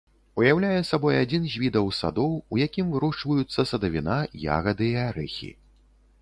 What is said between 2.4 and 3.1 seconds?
у якім